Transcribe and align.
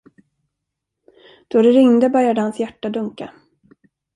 Då 1.47 1.61
det 1.61 1.71
ringde, 1.71 2.09
började 2.09 2.41
hans 2.41 2.59
hjärta 2.59 2.89
dunka. 2.89 3.33